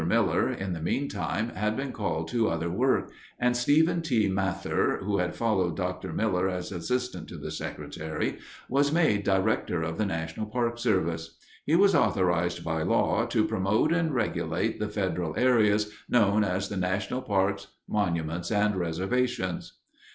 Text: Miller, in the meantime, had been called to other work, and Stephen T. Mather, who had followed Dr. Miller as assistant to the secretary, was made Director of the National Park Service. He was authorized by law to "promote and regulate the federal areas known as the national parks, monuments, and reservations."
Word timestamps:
Miller, 0.07 0.49
in 0.49 0.73
the 0.73 0.81
meantime, 0.81 1.49
had 1.49 1.77
been 1.77 1.91
called 1.91 2.27
to 2.27 2.49
other 2.49 2.71
work, 2.71 3.11
and 3.37 3.55
Stephen 3.55 4.01
T. 4.01 4.27
Mather, 4.27 4.97
who 5.03 5.19
had 5.19 5.35
followed 5.35 5.77
Dr. 5.77 6.11
Miller 6.11 6.49
as 6.49 6.71
assistant 6.71 7.27
to 7.29 7.37
the 7.37 7.51
secretary, 7.51 8.39
was 8.67 8.91
made 8.91 9.23
Director 9.23 9.83
of 9.83 9.99
the 9.99 10.05
National 10.07 10.47
Park 10.47 10.79
Service. 10.79 11.37
He 11.67 11.75
was 11.75 11.93
authorized 11.93 12.63
by 12.63 12.81
law 12.81 13.27
to 13.27 13.45
"promote 13.45 13.93
and 13.93 14.11
regulate 14.11 14.79
the 14.79 14.89
federal 14.89 15.37
areas 15.37 15.93
known 16.09 16.43
as 16.43 16.67
the 16.67 16.77
national 16.77 17.21
parks, 17.21 17.67
monuments, 17.87 18.49
and 18.49 18.77
reservations." 18.77 19.73